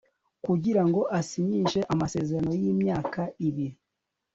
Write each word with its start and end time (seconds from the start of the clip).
kugirango 0.45 1.01
asinyishe 1.19 1.79
amasezerano 1.93 2.51
yimyaka 2.61 3.21
ibiri 3.47 3.75